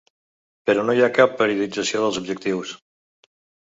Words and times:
Però 0.69 0.85
no 0.87 0.95
hi 1.01 1.05
ha 1.05 1.11
cap 1.19 1.37
periodització 1.43 2.05
dels 2.07 2.21
objectius. 2.25 2.77